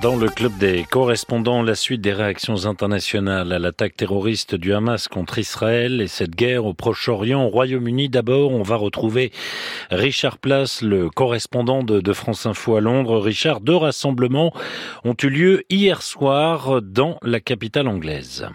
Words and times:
Dans 0.00 0.14
le 0.14 0.28
club 0.28 0.56
des 0.58 0.86
correspondants, 0.88 1.60
la 1.60 1.74
suite 1.74 2.00
des 2.00 2.12
réactions 2.12 2.66
internationales 2.66 3.52
à 3.52 3.58
l'attaque 3.58 3.96
terroriste 3.96 4.54
du 4.54 4.72
Hamas 4.72 5.08
contre 5.08 5.40
Israël 5.40 6.00
et 6.00 6.06
cette 6.06 6.36
guerre 6.36 6.66
au 6.66 6.72
Proche-Orient, 6.72 7.44
au 7.44 7.48
Royaume-Uni 7.48 8.08
d'abord, 8.08 8.52
on 8.52 8.62
va 8.62 8.76
retrouver 8.76 9.32
Richard 9.90 10.38
Place, 10.38 10.82
le 10.82 11.10
correspondant 11.10 11.82
de, 11.82 12.12
France 12.12 12.46
Info 12.46 12.76
à 12.76 12.80
Londres. 12.80 13.18
Richard, 13.18 13.60
deux 13.60 13.74
rassemblements 13.74 14.52
ont 15.02 15.16
eu 15.20 15.30
lieu 15.30 15.64
hier 15.68 16.00
soir 16.02 16.80
dans 16.80 17.18
la 17.22 17.40
capitale 17.40 17.88
anglaise. 17.88 18.46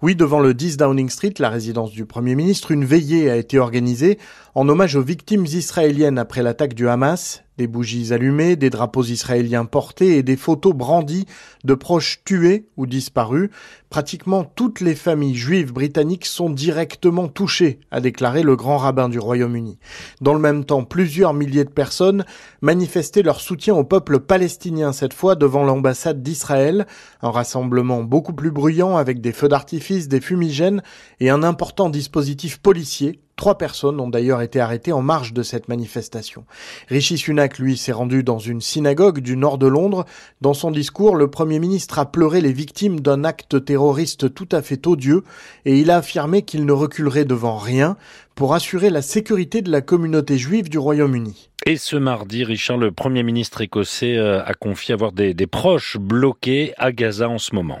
Oui, 0.00 0.14
devant 0.14 0.38
le 0.38 0.54
10 0.54 0.76
Downing 0.76 1.08
Street, 1.08 1.34
la 1.40 1.50
résidence 1.50 1.90
du 1.90 2.06
Premier 2.06 2.36
ministre, 2.36 2.70
une 2.70 2.84
veillée 2.84 3.30
a 3.30 3.36
été 3.36 3.58
organisée 3.58 4.18
en 4.54 4.68
hommage 4.68 4.94
aux 4.94 5.02
victimes 5.02 5.44
israéliennes 5.44 6.18
après 6.18 6.44
l'attaque 6.44 6.74
du 6.74 6.88
Hamas. 6.88 7.42
Des 7.58 7.66
bougies 7.66 8.12
allumées, 8.12 8.54
des 8.54 8.70
drapeaux 8.70 9.02
israéliens 9.02 9.64
portés 9.64 10.16
et 10.16 10.22
des 10.22 10.36
photos 10.36 10.74
brandies 10.74 11.26
de 11.64 11.74
proches 11.74 12.22
tués 12.24 12.68
ou 12.76 12.86
disparus. 12.86 13.50
Pratiquement 13.90 14.44
toutes 14.44 14.80
les 14.80 14.94
familles 14.94 15.34
juives 15.34 15.72
britanniques 15.72 16.26
sont 16.26 16.50
directement 16.50 17.26
touchées, 17.26 17.80
a 17.90 18.00
déclaré 18.00 18.44
le 18.44 18.54
grand 18.54 18.76
rabbin 18.76 19.08
du 19.08 19.18
Royaume-Uni. 19.18 19.80
Dans 20.20 20.34
le 20.34 20.38
même 20.38 20.64
temps, 20.64 20.84
plusieurs 20.84 21.34
milliers 21.34 21.64
de 21.64 21.70
personnes 21.70 22.24
manifestaient 22.60 23.22
leur 23.22 23.40
soutien 23.40 23.74
au 23.74 23.82
peuple 23.82 24.20
palestinien, 24.20 24.92
cette 24.92 25.14
fois 25.14 25.34
devant 25.34 25.64
l'ambassade 25.64 26.22
d'Israël. 26.22 26.86
Un 27.22 27.30
rassemblement 27.30 28.04
beaucoup 28.04 28.34
plus 28.34 28.52
bruyant 28.52 28.96
avec 28.96 29.20
des 29.20 29.32
feux 29.32 29.48
d'artifice, 29.48 30.06
des 30.06 30.20
fumigènes 30.20 30.80
et 31.18 31.28
un 31.28 31.42
important 31.42 31.90
dispositif 31.90 32.58
policier 32.58 33.18
Trois 33.38 33.56
personnes 33.56 34.00
ont 34.00 34.08
d'ailleurs 34.08 34.42
été 34.42 34.58
arrêtées 34.58 34.90
en 34.90 35.00
marge 35.00 35.32
de 35.32 35.44
cette 35.44 35.68
manifestation. 35.68 36.44
Rishi 36.88 37.16
Sunak, 37.16 37.60
lui, 37.60 37.76
s'est 37.76 37.92
rendu 37.92 38.24
dans 38.24 38.40
une 38.40 38.60
synagogue 38.60 39.20
du 39.20 39.36
nord 39.36 39.58
de 39.58 39.68
Londres. 39.68 40.06
Dans 40.40 40.54
son 40.54 40.72
discours, 40.72 41.14
le 41.14 41.30
Premier 41.30 41.60
ministre 41.60 42.00
a 42.00 42.10
pleuré 42.10 42.40
les 42.40 42.52
victimes 42.52 42.98
d'un 42.98 43.22
acte 43.22 43.64
terroriste 43.64 44.34
tout 44.34 44.48
à 44.50 44.60
fait 44.60 44.84
odieux 44.88 45.22
et 45.64 45.78
il 45.78 45.92
a 45.92 45.98
affirmé 45.98 46.42
qu'il 46.42 46.66
ne 46.66 46.72
reculerait 46.72 47.24
devant 47.24 47.58
rien 47.58 47.96
pour 48.34 48.54
assurer 48.54 48.90
la 48.90 49.02
sécurité 49.02 49.62
de 49.62 49.70
la 49.70 49.82
communauté 49.82 50.36
juive 50.36 50.68
du 50.68 50.78
Royaume-Uni. 50.78 51.48
Et 51.64 51.76
ce 51.76 51.94
mardi, 51.94 52.42
Richard, 52.42 52.78
le 52.78 52.90
Premier 52.90 53.22
ministre 53.22 53.60
écossais 53.60 54.16
euh, 54.16 54.42
a 54.42 54.54
confié 54.54 54.94
avoir 54.94 55.12
des, 55.12 55.32
des 55.32 55.46
proches 55.46 55.96
bloqués 55.96 56.74
à 56.76 56.90
Gaza 56.90 57.28
en 57.28 57.38
ce 57.38 57.54
moment. 57.54 57.78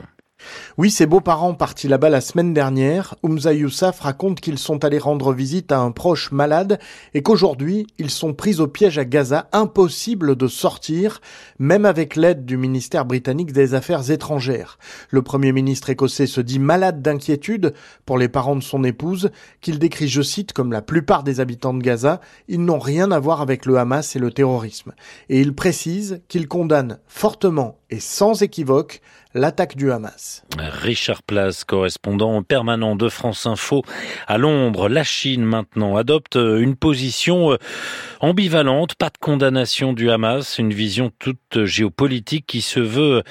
Oui, 0.78 0.92
ses 0.92 1.06
beaux-parents 1.06 1.54
partis 1.54 1.88
là-bas 1.88 2.08
la 2.08 2.20
semaine 2.20 2.54
dernière, 2.54 3.16
Oumza 3.24 3.52
Youssaf 3.52 3.98
raconte 3.98 4.40
qu'ils 4.40 4.58
sont 4.58 4.84
allés 4.84 4.98
rendre 4.98 5.32
visite 5.32 5.72
à 5.72 5.80
un 5.80 5.90
proche 5.90 6.30
malade 6.30 6.78
et 7.14 7.22
qu'aujourd'hui, 7.24 7.88
ils 7.98 8.10
sont 8.10 8.32
pris 8.32 8.60
au 8.60 8.68
piège 8.68 8.96
à 8.96 9.04
Gaza, 9.04 9.48
impossible 9.50 10.36
de 10.36 10.46
sortir, 10.46 11.20
même 11.58 11.84
avec 11.84 12.14
l'aide 12.14 12.44
du 12.44 12.56
ministère 12.56 13.06
britannique 13.06 13.52
des 13.52 13.74
Affaires 13.74 14.10
étrangères. 14.12 14.78
Le 15.10 15.22
premier 15.22 15.50
ministre 15.50 15.90
écossais 15.90 16.28
se 16.28 16.40
dit 16.40 16.60
malade 16.60 17.02
d'inquiétude 17.02 17.74
pour 18.06 18.16
les 18.16 18.28
parents 18.28 18.54
de 18.54 18.62
son 18.62 18.84
épouse, 18.84 19.30
qu'il 19.60 19.80
décrit, 19.80 20.06
je 20.06 20.22
cite, 20.22 20.52
comme 20.52 20.70
la 20.70 20.82
plupart 20.82 21.24
des 21.24 21.40
habitants 21.40 21.74
de 21.74 21.82
Gaza, 21.82 22.20
ils 22.46 22.64
n'ont 22.64 22.78
rien 22.78 23.10
à 23.10 23.18
voir 23.18 23.40
avec 23.40 23.66
le 23.66 23.78
Hamas 23.78 24.14
et 24.14 24.20
le 24.20 24.30
terrorisme. 24.30 24.92
Et 25.28 25.40
il 25.40 25.56
précise 25.56 26.20
qu'il 26.28 26.46
condamne 26.46 27.00
fortement 27.08 27.78
et 27.90 28.00
sans 28.00 28.42
équivoque 28.42 29.00
l'attaque 29.34 29.76
du 29.76 29.90
Hamas. 29.92 30.44
Richard 30.58 31.22
Place, 31.22 31.64
correspondant 31.64 32.42
permanent 32.42 32.96
de 32.96 33.08
France 33.08 33.46
Info 33.46 33.82
à 34.26 34.38
Londres. 34.38 34.88
La 34.88 35.04
Chine 35.04 35.44
maintenant 35.44 35.96
adopte 35.96 36.36
une 36.36 36.76
position 36.76 37.52
euh, 37.52 37.56
ambivalente, 38.20 38.94
pas 38.94 39.10
de 39.10 39.18
condamnation 39.18 39.92
du 39.92 40.10
Hamas, 40.10 40.58
une 40.58 40.72
vision 40.72 41.10
toute 41.18 41.64
géopolitique 41.64 42.46
qui 42.46 42.62
se 42.62 42.80
veut 42.80 43.22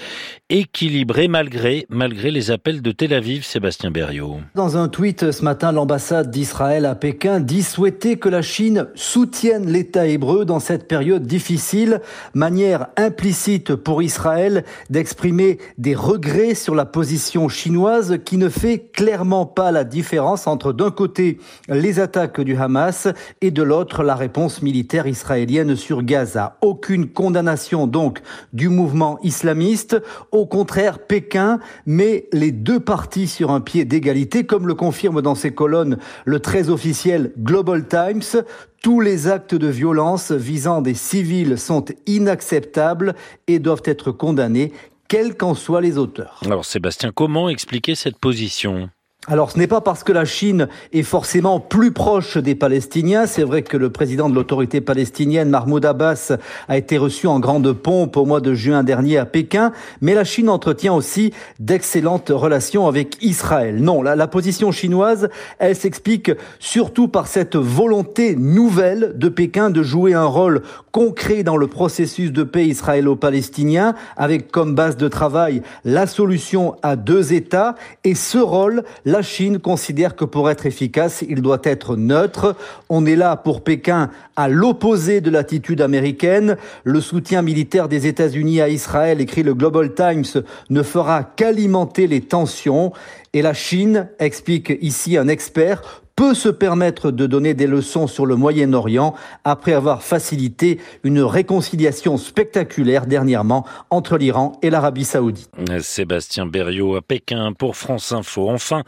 équilibrée 0.49 1.27
malgré, 1.27 1.85
malgré 1.89 2.31
les 2.31 2.51
appels 2.51 2.81
de 2.81 2.91
Tel 2.93 3.13
Aviv, 3.13 3.43
Sébastien 3.43 3.91
Berriot. 3.91 4.37
Dans 4.55 4.77
un 4.77 4.87
tweet 4.87 5.31
ce 5.31 5.43
matin, 5.43 5.73
l'ambassade 5.73 6.31
d'Israël 6.31 6.85
à 6.85 6.95
Pékin 6.95 7.41
dit 7.41 7.63
souhaiter 7.63 8.17
que 8.17 8.29
la 8.29 8.41
Chine 8.41 8.87
soutienne 8.95 9.69
l'État 9.69 10.07
hébreu 10.07 10.45
dans 10.45 10.61
cette 10.61 10.87
période 10.87 11.23
difficile, 11.27 11.99
manière 12.33 12.87
implicite 12.95 13.75
pour 13.75 14.01
Israël 14.01 14.63
d'exprimer 14.89 15.57
des 15.77 15.95
regrets 15.95 16.55
sur 16.55 16.75
la 16.75 16.85
position 16.85 17.49
chinoise 17.49 18.19
qui 18.23 18.37
ne 18.37 18.47
fait 18.47 18.89
clairement 18.93 19.45
pas 19.45 19.73
la 19.73 19.83
différence 19.83 20.47
entre 20.47 20.71
d'un 20.71 20.91
côté 20.91 21.39
les 21.67 21.99
attaques 21.99 22.39
du 22.39 22.55
Hamas 22.55 23.09
et 23.41 23.51
de 23.51 23.63
l'autre 23.63 24.01
la 24.01 24.15
réponse 24.15 24.61
militaire 24.61 25.07
israélienne 25.07 25.75
sur 25.75 26.03
Gaza. 26.03 26.57
Aucune 26.61 27.09
condamnation 27.09 27.85
donc 27.85 28.21
du 28.53 28.69
mouvement 28.69 29.19
islamiste. 29.23 29.97
Au 30.37 30.45
contraire, 30.45 30.99
Pékin 30.99 31.59
met 31.87 32.29
les 32.31 32.51
deux 32.51 32.79
parties 32.79 33.25
sur 33.25 33.49
un 33.49 33.59
pied 33.59 33.85
d'égalité, 33.85 34.45
comme 34.45 34.67
le 34.67 34.75
confirme 34.75 35.23
dans 35.23 35.33
ses 35.33 35.51
colonnes 35.51 35.97
le 36.25 36.39
très 36.39 36.69
officiel 36.69 37.33
Global 37.39 37.87
Times. 37.87 38.43
Tous 38.83 38.99
les 38.99 39.27
actes 39.27 39.55
de 39.55 39.65
violence 39.65 40.31
visant 40.31 40.81
des 40.81 40.93
civils 40.93 41.57
sont 41.57 41.85
inacceptables 42.05 43.15
et 43.47 43.57
doivent 43.57 43.81
être 43.85 44.11
condamnés, 44.11 44.73
quels 45.07 45.35
qu'en 45.35 45.55
soient 45.55 45.81
les 45.81 45.97
auteurs. 45.97 46.39
Alors 46.45 46.65
Sébastien, 46.65 47.11
comment 47.11 47.49
expliquer 47.49 47.95
cette 47.95 48.19
position? 48.19 48.91
Alors 49.29 49.51
ce 49.51 49.59
n'est 49.59 49.67
pas 49.67 49.81
parce 49.81 50.05
que 50.05 50.13
la 50.13 50.23
Chine 50.23 50.69
est 50.93 51.03
forcément 51.03 51.59
plus 51.59 51.91
proche 51.91 52.37
des 52.37 52.55
Palestiniens. 52.55 53.25
C'est 53.25 53.43
vrai 53.43 53.61
que 53.61 53.75
le 53.75 53.89
président 53.89 54.29
de 54.29 54.35
l'autorité 54.35 54.79
palestinienne, 54.79 55.49
Mahmoud 55.49 55.85
Abbas, 55.85 56.31
a 56.69 56.77
été 56.77 56.97
reçu 56.97 57.27
en 57.27 57.41
grande 57.41 57.73
pompe 57.73 58.15
au 58.15 58.23
mois 58.23 58.39
de 58.39 58.53
juin 58.53 58.83
dernier 58.83 59.17
à 59.17 59.25
Pékin. 59.25 59.73
Mais 59.99 60.13
la 60.13 60.23
Chine 60.23 60.47
entretient 60.49 60.93
aussi 60.93 61.33
d'excellentes 61.59 62.29
relations 62.29 62.87
avec 62.87 63.21
Israël. 63.21 63.83
Non, 63.83 64.01
la, 64.01 64.15
la 64.15 64.27
position 64.27 64.71
chinoise, 64.71 65.27
elle 65.59 65.75
s'explique 65.75 66.31
surtout 66.59 67.09
par 67.09 67.27
cette 67.27 67.57
volonté 67.57 68.37
nouvelle 68.37 69.11
de 69.17 69.27
Pékin 69.27 69.69
de 69.69 69.83
jouer 69.83 70.13
un 70.13 70.25
rôle 70.25 70.61
concret 70.93 71.43
dans 71.43 71.57
le 71.57 71.67
processus 71.67 72.31
de 72.31 72.43
paix 72.43 72.65
israélo-palestinien 72.65 73.93
avec 74.15 74.51
comme 74.51 74.73
base 74.73 74.95
de 74.95 75.09
travail 75.09 75.61
la 75.83 76.07
solution 76.07 76.75
à 76.81 76.95
deux 76.95 77.33
États. 77.33 77.75
Et 78.05 78.15
ce 78.15 78.37
rôle, 78.37 78.83
Chine 79.21 79.59
considère 79.59 80.15
que 80.15 80.25
pour 80.25 80.49
être 80.49 80.65
efficace, 80.65 81.23
il 81.27 81.41
doit 81.41 81.61
être 81.63 81.95
neutre. 81.95 82.55
On 82.89 83.05
est 83.05 83.15
là 83.15 83.35
pour 83.35 83.61
Pékin 83.61 84.09
à 84.35 84.47
l'opposé 84.47 85.21
de 85.21 85.29
l'attitude 85.29 85.81
américaine. 85.81 86.57
Le 86.83 87.01
soutien 87.01 87.41
militaire 87.41 87.87
des 87.87 88.07
États-Unis 88.07 88.61
à 88.61 88.69
Israël, 88.69 89.21
écrit 89.21 89.43
le 89.43 89.53
Global 89.53 89.93
Times, 89.93 90.43
ne 90.69 90.83
fera 90.83 91.23
qu'alimenter 91.23 92.07
les 92.07 92.21
tensions. 92.21 92.93
Et 93.33 93.41
la 93.41 93.53
Chine, 93.53 94.09
explique 94.19 94.73
ici 94.81 95.17
un 95.17 95.27
expert, 95.27 96.03
peut 96.17 96.33
se 96.33 96.49
permettre 96.49 97.11
de 97.11 97.27
donner 97.27 97.53
des 97.53 97.67
leçons 97.67 98.07
sur 98.07 98.25
le 98.25 98.35
Moyen-Orient 98.35 99.13
après 99.43 99.73
avoir 99.73 100.01
facilité 100.01 100.79
une 101.03 101.21
réconciliation 101.21 102.17
spectaculaire 102.17 103.05
dernièrement 103.05 103.65
entre 103.91 104.17
l'Iran 104.17 104.53
et 104.63 104.71
l'Arabie 104.71 105.05
saoudite. 105.05 105.51
Sébastien 105.79 106.47
Berriot 106.47 106.95
à 106.95 107.03
Pékin 107.03 107.53
pour 107.53 107.77
France 107.77 108.11
Info. 108.11 108.49
Enfin, 108.49 108.83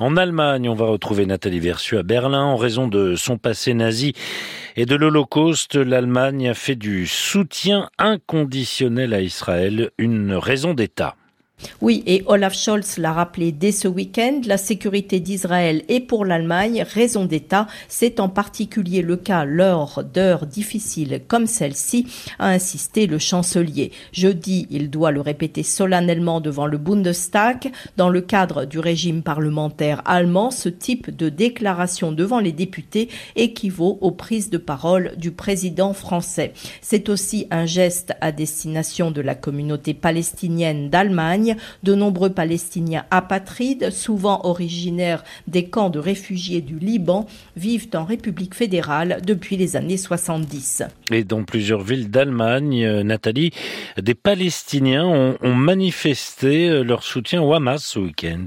en 0.00 0.16
Allemagne, 0.16 0.68
on 0.68 0.74
va 0.74 0.86
retrouver 0.86 1.24
Nathalie 1.24 1.60
Versu 1.60 1.96
à 1.98 2.02
Berlin 2.02 2.42
en 2.42 2.56
raison 2.56 2.88
de 2.88 3.14
son 3.14 3.38
passé 3.38 3.74
nazi 3.74 4.12
et 4.74 4.84
de 4.84 4.96
l'Holocauste. 4.96 5.76
L'Allemagne 5.76 6.48
a 6.48 6.54
fait 6.54 6.74
du 6.74 7.06
soutien 7.06 7.88
inconditionnel 7.96 9.14
à 9.14 9.20
Israël 9.20 9.92
une 9.98 10.34
raison 10.34 10.74
d'État. 10.74 11.14
Oui, 11.80 12.02
et 12.06 12.22
Olaf 12.26 12.54
Scholz 12.54 12.98
l'a 12.98 13.12
rappelé 13.12 13.52
dès 13.52 13.72
ce 13.72 13.88
week-end, 13.88 14.40
la 14.46 14.56
sécurité 14.56 15.20
d'Israël 15.20 15.82
est 15.88 16.00
pour 16.00 16.24
l'Allemagne 16.24 16.84
raison 16.88 17.24
d'État. 17.24 17.66
C'est 17.88 18.20
en 18.20 18.28
particulier 18.28 19.02
le 19.02 19.16
cas 19.16 19.44
lors 19.44 20.04
d'heures 20.04 20.46
difficiles 20.46 21.22
comme 21.28 21.46
celle-ci, 21.46 22.06
a 22.38 22.48
insisté 22.48 23.06
le 23.06 23.18
chancelier. 23.18 23.92
Jeudi, 24.12 24.66
il 24.70 24.90
doit 24.90 25.10
le 25.10 25.20
répéter 25.20 25.62
solennellement 25.62 26.40
devant 26.40 26.66
le 26.66 26.78
Bundestag. 26.78 27.72
Dans 27.96 28.08
le 28.08 28.20
cadre 28.20 28.64
du 28.64 28.78
régime 28.78 29.22
parlementaire 29.22 30.02
allemand, 30.04 30.50
ce 30.50 30.68
type 30.68 31.14
de 31.14 31.28
déclaration 31.28 32.12
devant 32.12 32.40
les 32.40 32.52
députés 32.52 33.08
équivaut 33.36 33.98
aux 34.00 34.10
prises 34.10 34.50
de 34.50 34.58
parole 34.58 35.12
du 35.16 35.30
président 35.30 35.92
français. 35.92 36.52
C'est 36.80 37.08
aussi 37.08 37.46
un 37.50 37.66
geste 37.66 38.12
à 38.20 38.32
destination 38.32 39.10
de 39.10 39.20
la 39.20 39.34
communauté 39.34 39.94
palestinienne 39.94 40.90
d'Allemagne 40.90 41.51
De 41.82 41.94
nombreux 41.94 42.30
Palestiniens 42.30 43.04
apatrides, 43.10 43.90
souvent 43.90 44.40
originaires 44.44 45.24
des 45.46 45.64
camps 45.64 45.90
de 45.90 45.98
réfugiés 45.98 46.60
du 46.60 46.78
Liban, 46.78 47.26
vivent 47.56 47.88
en 47.94 48.04
République 48.04 48.54
fédérale 48.54 49.18
depuis 49.24 49.56
les 49.56 49.76
années 49.76 49.96
70. 49.96 50.84
Et 51.10 51.24
dans 51.24 51.44
plusieurs 51.44 51.82
villes 51.82 52.10
d'Allemagne, 52.10 52.84
euh, 52.84 53.02
Nathalie, 53.02 53.50
des 54.00 54.14
Palestiniens 54.14 55.06
ont, 55.06 55.36
ont 55.42 55.54
manifesté 55.54 56.68
euh, 56.68 56.82
leur 56.82 57.02
soutien 57.02 57.42
au 57.42 57.52
Hamas 57.52 57.84
ce 57.84 57.98
week-end. 57.98 58.46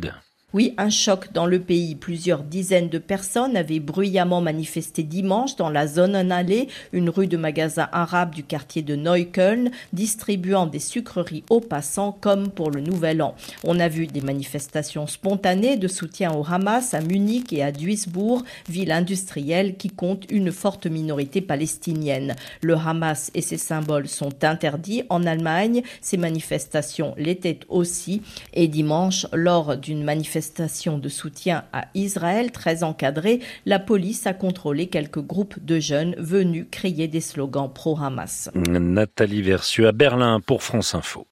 Oui, 0.55 0.73
un 0.77 0.89
choc 0.89 1.33
dans 1.33 1.47
le 1.47 1.59
pays. 1.59 1.95
Plusieurs 1.95 2.41
dizaines 2.41 2.87
de 2.87 2.97
personnes 2.97 3.57
avaient 3.57 3.81
bruyamment 3.81 4.39
manifesté 4.39 5.03
dimanche 5.03 5.57
dans 5.57 5.69
la 5.69 5.85
zone 5.85 6.15
allée, 6.31 6.69
une 6.93 7.09
rue 7.09 7.27
de 7.27 7.35
magasins 7.35 7.89
arabes 7.91 8.33
du 8.33 8.41
quartier 8.41 8.81
de 8.81 8.95
Neukölln, 8.95 9.69
distribuant 9.91 10.65
des 10.65 10.79
sucreries 10.79 11.43
aux 11.49 11.59
passants 11.59 12.17
comme 12.21 12.51
pour 12.51 12.71
le 12.71 12.79
Nouvel 12.79 13.21
An. 13.21 13.35
On 13.65 13.81
a 13.81 13.89
vu 13.89 14.07
des 14.07 14.21
manifestations 14.21 15.07
spontanées 15.07 15.75
de 15.75 15.89
soutien 15.89 16.31
au 16.33 16.45
Hamas 16.49 16.93
à 16.93 17.01
Munich 17.01 17.51
et 17.51 17.61
à 17.61 17.73
Duisbourg, 17.73 18.41
ville 18.69 18.93
industrielle 18.93 19.75
qui 19.75 19.89
compte 19.89 20.23
une 20.31 20.53
forte 20.53 20.87
minorité 20.87 21.41
palestinienne. 21.41 22.33
Le 22.61 22.75
Hamas 22.75 23.29
et 23.35 23.41
ses 23.41 23.57
symboles 23.57 24.07
sont 24.07 24.45
interdits 24.45 25.03
en 25.09 25.25
Allemagne. 25.25 25.83
Ces 25.99 26.15
manifestations 26.15 27.13
l'étaient 27.17 27.59
aussi. 27.67 28.21
Et 28.53 28.69
dimanche, 28.69 29.27
lors 29.33 29.75
d'une 29.75 30.05
manifestation 30.05 30.44
de 31.01 31.09
soutien 31.09 31.63
à 31.73 31.85
Israël 31.93 32.51
très 32.51 32.83
encadrée, 32.83 33.39
la 33.65 33.79
police 33.79 34.27
a 34.27 34.33
contrôlé 34.33 34.87
quelques 34.87 35.21
groupes 35.21 35.63
de 35.63 35.79
jeunes 35.79 36.15
venus 36.17 36.67
crier 36.69 37.07
des 37.07 37.21
slogans 37.21 37.71
pro-Hamas. 37.73 38.49
Nathalie 38.55 39.41
Versu 39.41 39.87
à 39.87 39.91
Berlin 39.91 40.39
pour 40.45 40.63
France 40.63 40.95
Info. 40.95 41.23